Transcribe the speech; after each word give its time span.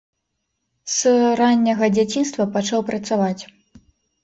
С 0.91 0.95
ранняга 1.41 1.91
дзяцінства 1.99 2.43
пачаў 2.59 2.79
працаваць. 2.91 3.39